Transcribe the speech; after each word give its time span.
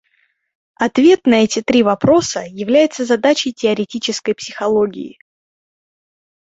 Ответ 0.77 1.27
на 1.27 1.43
эти 1.43 1.61
три 1.61 1.83
вопроса 1.83 2.41
является 2.47 3.05
задачей 3.05 3.53
теоретической 3.53 4.33
психологии. 4.33 5.19